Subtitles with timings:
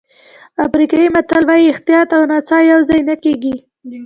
[0.65, 3.55] افریقایي متل وایي احتیاط او نڅا یوځای نه کېږي.